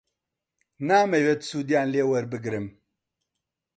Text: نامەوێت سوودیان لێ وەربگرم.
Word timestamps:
نامەوێت 0.87 1.41
سوودیان 1.49 1.87
لێ 1.93 2.03
وەربگرم. 2.11 2.65